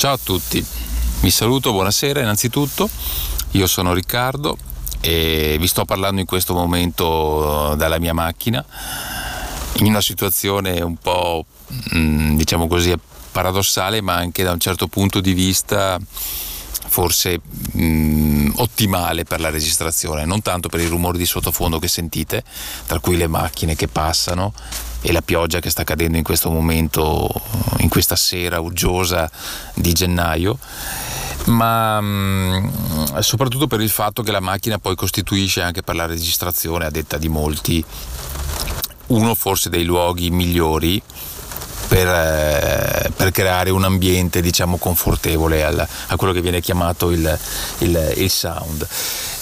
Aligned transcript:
Ciao 0.00 0.14
a 0.14 0.18
tutti, 0.18 0.64
vi 1.20 1.30
saluto, 1.30 1.72
buonasera. 1.72 2.20
Innanzitutto, 2.20 2.88
io 3.50 3.66
sono 3.66 3.92
Riccardo 3.92 4.56
e 4.98 5.58
vi 5.60 5.66
sto 5.66 5.84
parlando 5.84 6.20
in 6.20 6.26
questo 6.26 6.54
momento 6.54 7.74
dalla 7.76 7.98
mia 7.98 8.14
macchina 8.14 8.64
in 9.74 9.84
una 9.84 10.00
situazione 10.00 10.80
un 10.80 10.96
po' 10.96 11.44
mm, 11.94 12.34
diciamo 12.34 12.66
così 12.66 12.94
paradossale 13.30 14.00
ma 14.00 14.14
anche 14.14 14.42
da 14.42 14.52
un 14.52 14.58
certo 14.58 14.86
punto 14.86 15.20
di 15.20 15.34
vista 15.34 16.00
forse 16.86 17.42
mh, 17.72 17.82
mm, 17.84 18.50
ottimale 18.54 19.24
per 19.24 19.40
la 19.40 19.50
registrazione, 19.50 20.24
non 20.24 20.40
tanto 20.40 20.70
per 20.70 20.80
i 20.80 20.86
rumori 20.86 21.18
di 21.18 21.26
sottofondo 21.26 21.78
che 21.78 21.88
sentite, 21.88 22.42
tra 22.86 23.00
cui 23.00 23.18
le 23.18 23.26
macchine 23.26 23.76
che 23.76 23.86
passano 23.86 24.54
e 25.02 25.12
la 25.12 25.22
pioggia 25.22 25.60
che 25.60 25.70
sta 25.70 25.84
cadendo 25.84 26.16
in 26.16 26.22
questo 26.22 26.50
momento, 26.50 27.28
in 27.78 27.88
questa 27.88 28.16
sera 28.16 28.60
uggiosa 28.60 29.30
di 29.74 29.92
gennaio, 29.92 30.58
ma 31.46 32.00
mh, 32.00 32.70
mm, 33.14 33.18
soprattutto 33.20 33.66
per 33.66 33.80
il 33.80 33.90
fatto 33.90 34.22
che 34.22 34.30
la 34.30 34.40
macchina 34.40 34.78
poi 34.78 34.94
costituisce 34.94 35.62
anche 35.62 35.82
per 35.82 35.94
la 35.94 36.06
registrazione, 36.06 36.84
a 36.84 36.90
detta 36.90 37.16
di 37.16 37.28
molti, 37.28 37.84
uno 39.08 39.34
forse 39.34 39.70
dei 39.70 39.84
luoghi 39.84 40.30
migliori 40.30 41.02
per, 41.90 42.06
eh, 42.06 43.10
per 43.16 43.32
creare 43.32 43.70
un 43.70 43.82
ambiente 43.82 44.40
diciamo 44.40 44.76
confortevole 44.76 45.64
al, 45.64 45.84
a 46.06 46.16
quello 46.16 46.32
che 46.32 46.40
viene 46.40 46.60
chiamato 46.60 47.10
il, 47.10 47.36
il, 47.78 48.12
il 48.14 48.30
sound. 48.30 48.86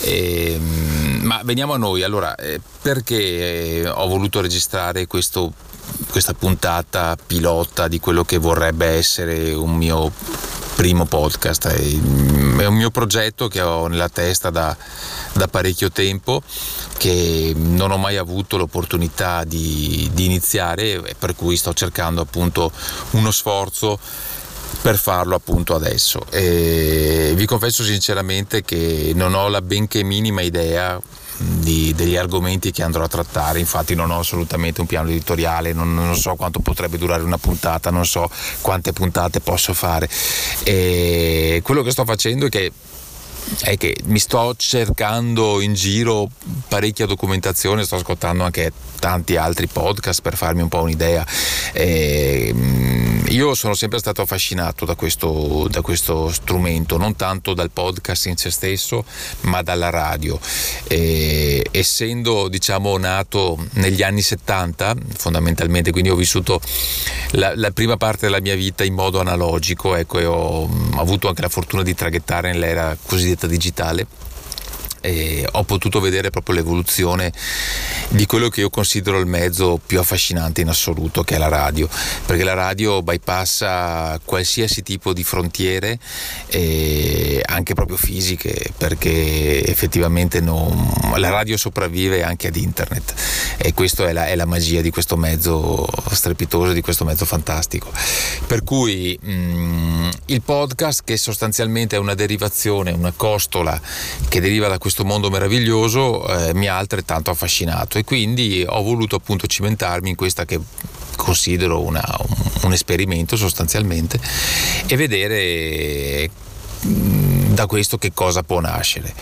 E, 0.01 0.53
ehm, 0.55 1.21
ma 1.25 1.43
veniamo 1.45 1.75
a 1.75 1.77
noi, 1.77 2.03
allora 2.03 2.35
eh, 2.37 2.59
perché 2.81 3.87
ho 3.87 4.09
voluto 4.09 4.41
registrare 4.41 5.07
questo, 5.07 5.53
questa 6.11 6.33
puntata 6.33 7.19
pilota 7.27 7.87
di 7.87 8.01
quello 8.01 8.25
che 8.25 8.39
vorrebbe 8.39 8.87
essere 8.87 9.53
un 9.53 9.75
mio 9.75 10.11
primo 10.75 11.05
podcast. 11.05 11.67
È 11.67 12.65
un 12.65 12.75
mio 12.75 12.91
progetto 12.91 13.49
che 13.49 13.61
ho 13.61 13.89
nella 13.89 14.09
testa 14.09 14.49
da, 14.49 14.75
da 15.35 15.49
parecchio 15.49 15.91
tempo, 15.91 16.41
che 16.99 17.55
non 17.57 17.91
ho 17.91 17.97
mai 17.97 18.17
avuto 18.19 18.59
l'opportunità 18.59 19.45
di, 19.45 20.11
di 20.13 20.27
iniziare 20.27 21.03
e 21.03 21.15
per 21.19 21.35
cui 21.35 21.57
sto 21.57 21.73
cercando 21.73 22.21
appunto 22.21 22.71
uno 23.13 23.31
sforzo 23.31 23.99
per 24.83 24.99
farlo 24.99 25.35
appunto 25.35 25.75
adesso. 25.75 26.21
E 26.31 27.33
vi 27.35 27.47
confesso 27.47 27.83
sinceramente 27.83 28.63
che 28.63 29.13
non 29.15 29.35
ho 29.35 29.49
la 29.49 29.63
benché 29.63 30.03
minima 30.03 30.43
idea 30.43 31.01
di, 31.39 31.95
degli 31.95 32.17
argomenti 32.17 32.73
che 32.73 32.83
andrò 32.83 33.05
a 33.05 33.09
trattare, 33.09 33.61
infatti 33.61 33.95
non 33.95 34.11
ho 34.11 34.19
assolutamente 34.19 34.81
un 34.81 34.87
piano 34.87 35.09
editoriale, 35.09 35.73
non, 35.73 35.95
non, 35.95 36.17
so 36.17 36.35
quanto 36.35 36.59
potrebbe 36.61 36.99
durare 36.99 37.23
una 37.23 37.39
puntata, 37.39 37.91
non 37.91 38.05
so 38.05 38.29
quante 38.61 38.93
puntate 38.93 39.41
posso 39.41 39.73
fare. 39.73 40.09
E 40.65 41.61
quello 41.63 41.83
che 41.83 41.93
sto 41.93 42.05
facendo 42.05 42.47
è 42.47 42.49
che 42.49 42.73
è 43.61 43.77
che 43.77 43.97
mi 44.05 44.19
sto 44.19 44.55
cercando 44.57 45.61
in 45.61 45.75
giro 45.75 46.29
parecchia 46.69 47.07
documentazione, 47.07 47.85
sto 47.85 47.97
ascoltando 47.97 48.45
anche 48.45 48.73
tanti 48.99 49.37
altri 49.37 49.67
podcast 49.67 50.23
per 50.23 50.37
farmi 50.37 50.63
un 50.63 50.69
po' 50.69 50.83
un'idea. 50.83 51.27
E, 51.73 52.51
mm, 52.55 52.98
io 53.29 53.55
sono 53.55 53.75
sempre 53.75 53.99
stato 53.99 54.23
affascinato 54.23 54.85
da 54.85 54.95
questo, 54.95 55.67
da 55.71 55.81
questo, 55.81 56.31
strumento, 56.33 56.97
non 56.97 57.17
tanto 57.17 57.55
dal 57.55 57.71
podcast 57.71 58.27
in 58.27 58.37
se 58.37 58.51
stesso, 58.51 59.05
ma 59.43 59.63
dalla 59.63 59.91
radio. 59.91 60.39
E, 60.87 61.67
essendo 61.71 62.49
diciamo 62.49 62.97
nato 62.97 63.67
negli 63.73 64.03
anni 64.03 64.23
70, 64.23 64.95
fondamentalmente, 65.17 65.91
quindi 65.91 66.11
ho 66.11 66.17
vissuto 66.17 66.61
la, 67.33 67.53
la 67.55 67.71
prima 67.71 67.97
parte 67.97 68.27
della 68.27 68.41
mia 68.41 68.55
vita 68.55 68.85
in 68.85 68.95
modo 68.95 69.21
analogico, 69.21 69.95
ecco, 69.95 70.19
e 70.19 70.25
ho, 70.25 70.63
ho 70.63 71.01
avuto 71.01 71.29
anche 71.29 71.43
la 71.43 71.49
fortuna 71.49 71.83
di 71.83 71.95
traghettare 71.95 72.53
nell'era 72.53 72.97
cosiddetta 73.01 73.47
digitale 73.47 74.07
e 75.01 75.47
ho 75.51 75.65
potuto 75.65 76.01
vedere 76.01 76.31
proprio 76.31 76.57
l'evoluzione 76.57 77.33
di 78.11 78.27
quello 78.27 78.49
che 78.49 78.61
io 78.61 78.71
considero 78.71 79.19
il 79.19 79.27
mezzo 79.27 79.81
più 79.85 79.99
affascinante 79.99 80.61
in 80.61 80.69
assoluto, 80.69 81.23
che 81.23 81.37
è 81.37 81.39
la 81.39 81.49
radio, 81.49 81.89
perché 82.27 82.45
la 82.45 82.55
radio 82.55 83.03
bypassa 83.03 84.19
qualsiasi 84.25 84.83
tipo 84.83 85.13
di 85.13 85.25
frontiere, 85.25 85.99
anche 87.47 87.75
proprio 87.75 87.97
fisiche, 87.97 88.73
perché 88.77 89.65
effettivamente 89.65 90.41
non, 90.41 90.91
la 91.17 91.31
radio 91.31 91.57
sopravvive 91.57 92.23
anche 92.23 92.49
ad 92.49 92.57
internet 92.57 93.15
e 93.57 93.75
questa 93.75 94.09
è 94.09 94.13
la, 94.13 94.27
è 94.27 94.37
la 94.37 94.45
magia 94.45 94.81
di 94.81 94.91
questo 94.91 95.17
mezzo 95.17 95.87
strepitoso, 96.11 96.73
di 96.73 96.81
questo 96.81 97.05
mezzo 97.05 97.25
fantastico. 97.25 97.91
Per 98.47 98.65
cui 98.65 99.19
mh, 99.21 99.31
mm, 99.31 100.09
il 100.27 100.43
podcast 100.43 101.03
che 101.05 101.17
sostanzialmente 101.17 101.97
è 101.97 101.99
una 101.99 102.15
derivazione, 102.15 102.93
una 102.93 103.13
costola 103.15 103.81
che 104.29 104.41
deriva 104.41 104.69
da 104.69 104.79
questo 104.79 104.98
mondo 105.05 105.31
meraviglioso, 105.31 106.27
eh, 106.27 106.55
mi 106.55 106.67
ha 106.67 106.77
altrettanto 106.77 107.31
affascinato 107.31 107.99
e 107.99 108.05
quindi 108.05 108.65
ho 108.67 108.83
voluto 108.83 109.17
appunto 109.17 109.47
cimentarmi 109.47 110.11
in 110.11 110.17
questa 110.17 110.45
che 110.45 110.61
considero 111.17 111.83
una, 111.83 112.05
un, 112.63 112.73
esperimento 112.73 113.37
sostanzialmente 113.37 114.21
e 114.87 114.97
vedere 114.97 116.31
mm, 116.87 117.55
da 117.55 117.67
questo 117.67 117.99
che 117.99 118.13
cosa 118.15 118.43
può 118.43 118.61
nascere. 118.61 119.13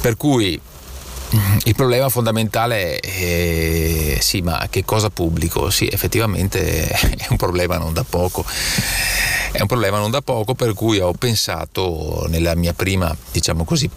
Per 0.00 0.16
cui 0.16 0.58
mm, 1.34 1.56
il 1.64 1.74
problema 1.74 2.08
fondamentale 2.08 3.00
è 3.00 4.18
sì, 4.20 4.40
ma 4.42 4.66
che 4.70 4.84
cosa 4.84 5.10
pubblico? 5.10 5.70
Sì, 5.70 5.88
effettivamente 5.90 6.86
è 6.88 7.26
un 7.28 7.36
problema 7.36 7.76
non 7.76 7.92
da 7.92 8.04
poco. 8.04 8.44
È 9.50 9.60
un 9.60 9.66
problema 9.66 9.98
non 9.98 10.10
da 10.10 10.20
poco 10.20 10.54
per 10.54 10.72
cui 10.74 10.98
ho 10.98 11.12
pensato 11.12 12.26
nella 12.28 12.54
mia 12.54 12.72
prima, 12.72 13.14
diciamo 13.30 13.64
così, 13.64 13.88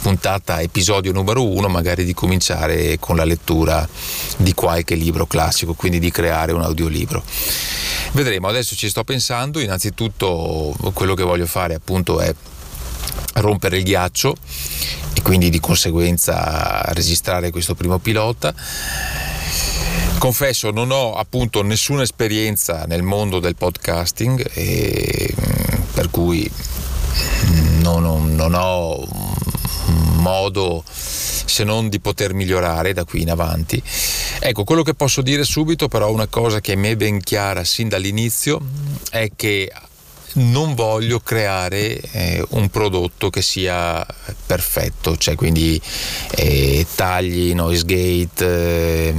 puntata 0.00 0.60
episodio 0.60 1.12
numero 1.12 1.44
uno 1.46 1.68
magari 1.68 2.04
di 2.04 2.14
cominciare 2.14 2.98
con 2.98 3.16
la 3.16 3.24
lettura 3.24 3.86
di 4.36 4.54
qualche 4.54 4.94
libro 4.94 5.26
classico, 5.26 5.74
quindi 5.74 5.98
di 5.98 6.10
creare 6.10 6.52
un 6.52 6.62
audiolibro. 6.62 7.22
Vedremo, 8.12 8.48
adesso 8.48 8.74
ci 8.74 8.88
sto 8.88 9.04
pensando, 9.04 9.60
innanzitutto 9.60 10.74
quello 10.94 11.14
che 11.14 11.22
voglio 11.22 11.46
fare 11.46 11.74
appunto 11.74 12.20
è 12.20 12.34
rompere 13.34 13.78
il 13.78 13.84
ghiaccio 13.84 14.34
e 15.14 15.22
quindi 15.22 15.50
di 15.50 15.60
conseguenza 15.60 16.82
registrare 16.92 17.50
questo 17.50 17.74
primo 17.74 17.98
pilota. 17.98 18.54
Confesso, 20.18 20.70
non 20.70 20.90
ho 20.90 21.14
appunto 21.14 21.62
nessuna 21.62 22.02
esperienza 22.02 22.84
nel 22.86 23.02
mondo 23.02 23.38
del 23.38 23.54
podcasting, 23.54 24.50
e, 24.52 25.32
per 25.92 26.10
cui 26.10 26.50
non, 27.80 28.02
non, 28.02 28.34
non 28.34 28.54
ho 28.54 29.06
modo 30.28 30.84
se 30.86 31.64
non 31.64 31.88
di 31.88 32.00
poter 32.00 32.34
migliorare 32.34 32.92
da 32.92 33.04
qui 33.04 33.22
in 33.22 33.30
avanti. 33.30 33.82
Ecco, 34.40 34.64
quello 34.64 34.82
che 34.82 34.94
posso 34.94 35.22
dire 35.22 35.44
subito 35.44 35.88
però 35.88 36.10
una 36.10 36.26
cosa 36.26 36.60
che 36.60 36.76
mi 36.76 36.90
è 36.90 36.96
ben 36.96 37.20
chiara 37.20 37.64
sin 37.64 37.88
dall'inizio 37.88 38.60
è 39.10 39.30
che 39.34 39.72
non 40.34 40.74
voglio 40.74 41.20
creare 41.20 41.98
eh, 41.98 42.44
un 42.50 42.68
prodotto 42.68 43.30
che 43.30 43.42
sia 43.42 44.06
perfetto, 44.46 45.16
cioè 45.16 45.34
quindi 45.34 45.80
eh, 46.36 46.86
tagli, 46.94 47.54
noise 47.54 47.84
gate 47.84 48.44
eh, 48.44 49.14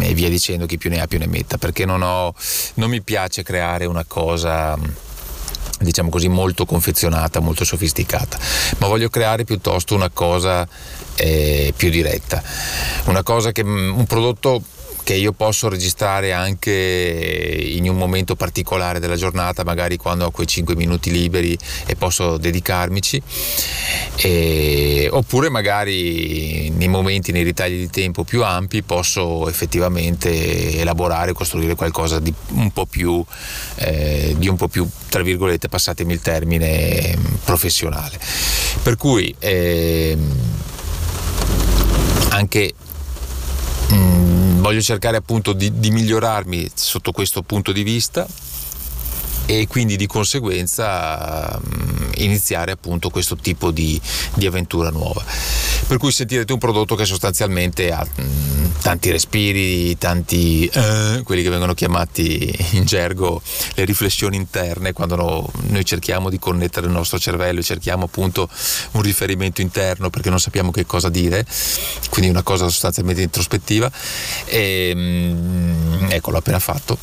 e 0.00 0.14
via 0.14 0.28
dicendo 0.28 0.66
chi 0.66 0.78
più 0.78 0.90
ne 0.90 1.00
ha 1.00 1.06
più 1.06 1.18
ne 1.18 1.26
metta, 1.26 1.58
perché 1.58 1.84
non, 1.84 2.02
ho, 2.02 2.34
non 2.74 2.88
mi 2.88 3.02
piace 3.02 3.42
creare 3.42 3.84
una 3.84 4.04
cosa 4.04 4.76
diciamo 5.84 6.10
così 6.10 6.28
molto 6.28 6.64
confezionata, 6.64 7.40
molto 7.40 7.64
sofisticata, 7.64 8.38
ma 8.78 8.86
voglio 8.86 9.08
creare 9.08 9.44
piuttosto 9.44 9.94
una 9.94 10.10
cosa 10.10 10.66
eh, 11.16 11.72
più 11.76 11.90
diretta, 11.90 12.42
una 13.04 13.22
cosa 13.22 13.52
che 13.52 13.64
mm, 13.64 13.96
un 13.96 14.06
prodotto 14.06 14.62
che 15.04 15.14
io 15.14 15.32
posso 15.32 15.68
registrare 15.68 16.32
anche 16.32 16.72
in 16.72 17.88
un 17.88 17.96
momento 17.96 18.34
particolare 18.34 18.98
della 18.98 19.16
giornata, 19.16 19.62
magari 19.62 19.98
quando 19.98 20.24
ho 20.24 20.30
quei 20.30 20.46
5 20.46 20.74
minuti 20.74 21.10
liberi 21.10 21.56
e 21.86 21.94
posso 21.94 22.38
dedicarmici, 22.38 23.22
e, 24.16 25.08
oppure 25.12 25.50
magari 25.50 26.70
nei 26.70 26.88
momenti, 26.88 27.32
nei 27.32 27.42
ritagli 27.42 27.78
di 27.78 27.90
tempo 27.90 28.24
più 28.24 28.42
ampi, 28.42 28.82
posso 28.82 29.46
effettivamente 29.48 30.78
elaborare, 30.78 31.34
costruire 31.34 31.74
qualcosa 31.74 32.18
di 32.18 32.32
un 32.52 32.70
po' 32.70 32.86
più, 32.86 33.22
eh, 33.76 34.34
di 34.38 34.48
un 34.48 34.56
po' 34.56 34.68
più 34.68 34.88
tra 35.10 35.22
virgolette, 35.22 35.68
passatemi 35.68 36.14
il 36.14 36.20
termine, 36.20 37.16
professionale. 37.44 38.18
Per 38.82 38.96
cui 38.96 39.32
eh, 39.38 40.16
anche 42.30 42.74
voglio 44.64 44.80
cercare 44.80 45.18
appunto 45.18 45.52
di, 45.52 45.78
di 45.78 45.90
migliorarmi 45.90 46.70
sotto 46.72 47.12
questo 47.12 47.42
punto 47.42 47.70
di 47.70 47.82
vista 47.82 48.26
e 49.44 49.66
quindi 49.66 49.96
di 49.96 50.06
conseguenza 50.06 51.60
mm, 51.60 52.12
iniziare 52.16 52.72
appunto 52.72 53.10
questo 53.10 53.36
tipo 53.36 53.70
di, 53.70 54.00
di, 54.32 54.46
avventura 54.46 54.88
nuova. 54.88 55.22
Per 55.86 55.98
cui 55.98 56.12
sentirete 56.12 56.52
un 56.52 56.58
prodotto 56.58 56.94
che 56.94 57.04
sostanzialmente 57.04 57.92
ha 57.92 58.04
mm, 58.04 58.64
tanti 58.80 59.10
respiri, 59.10 59.96
tanti 59.98 60.66
eh, 60.66 61.20
quelli 61.24 61.42
che 61.42 61.50
vengono 61.50 61.74
chiamati 61.74 62.52
in 62.72 62.84
gergo 62.84 63.42
le 63.74 63.84
riflessioni 63.84 64.36
interne 64.36 64.92
quando 64.92 65.16
no, 65.16 65.50
noi 65.68 65.84
cerchiamo 65.84 66.30
di 66.30 66.38
connettere 66.38 66.86
il 66.86 66.92
nostro 66.92 67.18
cervello 67.18 67.60
e 67.60 67.62
cerchiamo 67.62 68.04
appunto 68.04 68.48
un 68.92 69.02
riferimento 69.02 69.60
interno 69.60 70.10
perché 70.10 70.30
non 70.30 70.40
sappiamo 70.40 70.70
che 70.70 70.86
cosa 70.86 71.08
dire, 71.10 71.44
quindi 72.10 72.30
una 72.30 72.42
cosa 72.42 72.68
sostanzialmente 72.68 73.22
introspettiva 73.22 73.90
e 74.46 74.94
mh, 74.94 74.98
mm, 74.98 76.10
ecco 76.10 76.30
l'ho 76.30 76.38
appena 76.38 76.58
fatto. 76.58 76.98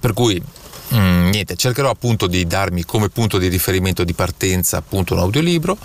Per 0.00 0.12
cui 0.12 0.42
Mm, 0.94 1.30
niente, 1.30 1.56
cercherò 1.56 1.88
appunto 1.88 2.26
di 2.26 2.46
darmi 2.46 2.84
come 2.84 3.08
punto 3.08 3.38
di 3.38 3.48
riferimento 3.48 4.04
di 4.04 4.12
partenza 4.12 4.76
appunto 4.76 5.14
un 5.14 5.20
audiolibro. 5.20 5.78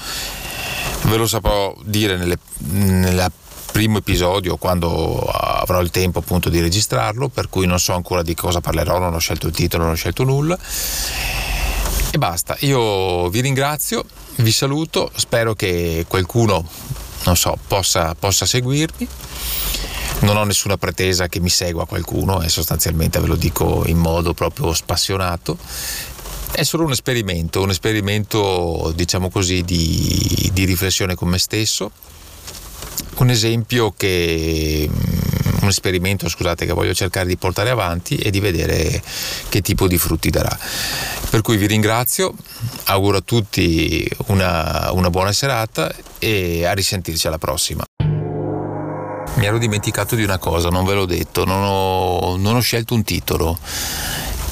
Ve 1.03 1.15
lo 1.15 1.27
saprò 1.27 1.75
dire 1.83 2.17
nelle, 2.17 2.37
nel 2.69 3.31
primo 3.71 3.99
episodio 3.99 4.57
quando 4.57 5.19
avrò 5.19 5.81
il 5.81 5.91
tempo 5.91 6.19
appunto 6.19 6.49
di 6.49 6.59
registrarlo, 6.59 7.29
per 7.29 7.49
cui 7.49 7.65
non 7.65 7.79
so 7.79 7.93
ancora 7.93 8.23
di 8.23 8.33
cosa 8.33 8.59
parlerò, 8.59 8.97
non 8.97 9.13
ho 9.13 9.19
scelto 9.19 9.47
il 9.47 9.53
titolo, 9.53 9.83
non 9.83 9.93
ho 9.93 9.95
scelto 9.95 10.23
nulla. 10.23 10.57
E 12.09 12.17
basta, 12.17 12.55
io 12.61 13.29
vi 13.29 13.41
ringrazio, 13.41 14.03
vi 14.37 14.51
saluto, 14.51 15.11
spero 15.15 15.53
che 15.53 16.05
qualcuno, 16.07 16.67
non 17.25 17.35
so, 17.35 17.57
possa, 17.67 18.15
possa 18.17 18.45
seguirmi 18.45 19.07
non 20.19 20.35
ho 20.35 20.43
nessuna 20.43 20.77
pretesa 20.77 21.27
che 21.27 21.39
mi 21.39 21.49
segua 21.49 21.85
qualcuno 21.85 22.41
e 22.41 22.49
sostanzialmente 22.49 23.19
ve 23.19 23.27
lo 23.27 23.35
dico 23.35 23.83
in 23.85 23.97
modo 23.97 24.33
proprio 24.33 24.73
spassionato. 24.73 25.57
È 26.51 26.63
solo 26.63 26.85
un 26.85 26.91
esperimento, 26.91 27.61
un 27.61 27.69
esperimento 27.69 28.91
diciamo 28.95 29.29
così 29.29 29.63
di, 29.63 30.49
di 30.53 30.65
riflessione 30.65 31.13
con 31.15 31.29
me 31.29 31.37
stesso, 31.37 31.91
un 33.17 33.29
esempio 33.29 33.93
che 33.95 34.89
mm, 34.89 35.37
un 35.61 35.67
esperimento 35.67 36.29
scusate 36.29 36.65
che 36.65 36.73
voglio 36.73 36.93
cercare 36.93 37.27
di 37.27 37.37
portare 37.37 37.69
avanti 37.69 38.15
e 38.15 38.29
di 38.31 38.39
vedere 38.39 39.01
che 39.49 39.61
tipo 39.61 39.87
di 39.87 39.97
frutti 39.97 40.29
darà. 40.29 40.57
Per 41.29 41.41
cui 41.41 41.57
vi 41.57 41.67
ringrazio 41.67 42.33
auguro 42.85 43.17
a 43.17 43.21
tutti 43.21 44.09
una, 44.27 44.89
una 44.93 45.09
buona 45.09 45.31
serata 45.31 45.93
e 46.19 46.65
a 46.65 46.73
risentirci 46.73 47.27
alla 47.27 47.37
prossima. 47.37 47.83
Mi 49.35 49.45
ero 49.45 49.57
dimenticato 49.59 50.15
di 50.15 50.23
una 50.23 50.39
cosa, 50.39 50.69
non 50.69 50.85
ve 50.85 50.93
l'ho 50.93 51.05
detto, 51.05 51.45
non 51.45 51.61
ho, 51.63 52.37
non 52.37 52.55
ho 52.55 52.59
scelto 52.61 52.95
un 52.95 53.03
titolo. 53.03 53.59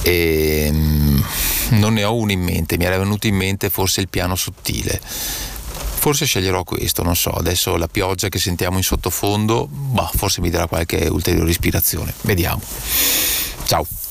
E 0.04 0.70
mm, 0.72 1.20
non 1.70 1.94
ne 1.94 2.04
ho 2.04 2.16
uno 2.16 2.32
in 2.32 2.42
mente, 2.42 2.78
mi 2.78 2.86
era 2.86 2.98
venuto 2.98 3.28
in 3.28 3.36
mente 3.36 3.70
forse 3.70 4.02
il 4.02 4.10
piano 4.10 4.36
sottile. 4.36 5.00
Forse 6.06 6.26
sceglierò 6.26 6.64
questo, 6.64 7.02
non 7.02 7.16
so, 7.16 7.32
adesso 7.32 7.76
la 7.78 7.88
pioggia 7.88 8.30
che 8.30 8.38
sentiamo 8.38 8.78
in 8.78 8.84
sottofondo, 8.84 9.68
bah, 9.70 10.12
forse 10.14 10.40
mi 10.42 10.52
darà 10.52 10.68
qualche 10.68 11.08
ulteriore 11.08 11.50
ispirazione. 11.50 12.14
Vediamo. 12.22 12.62
Ciao. 13.66 14.05